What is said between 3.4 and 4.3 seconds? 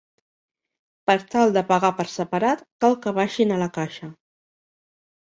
a la caixa.